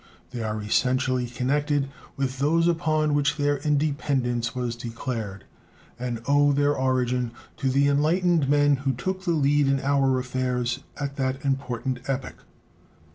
They 0.31 0.41
are 0.41 0.63
essentially 0.63 1.27
connected 1.27 1.87
with 2.17 2.39
those 2.39 2.67
upon 2.67 3.13
which 3.13 3.37
their 3.37 3.59
independence 3.59 4.55
was 4.55 4.75
declared, 4.75 5.43
and 5.99 6.23
owe 6.27 6.51
their 6.51 6.75
origin 6.75 7.29
to 7.57 7.69
the 7.69 7.87
enlightened 7.87 8.49
men 8.49 8.77
who 8.77 8.93
took 8.93 9.25
the 9.25 9.31
lead 9.33 9.67
in 9.67 9.79
our 9.79 10.17
affairs 10.17 10.79
at 10.99 11.17
that 11.17 11.45
important 11.45 11.99
epoch. 12.07 12.43